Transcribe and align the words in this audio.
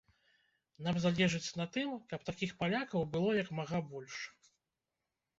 Нам 0.85 0.95
залежыць 1.01 1.55
на 1.59 1.65
тым, 1.75 1.91
каб 2.13 2.23
такіх 2.29 2.53
палякаў 2.61 3.05
было 3.17 3.35
як 3.41 3.51
мага 3.59 3.83
больш. 3.93 4.15